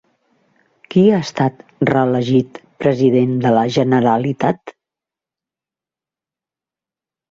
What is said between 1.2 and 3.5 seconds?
estat reelegit president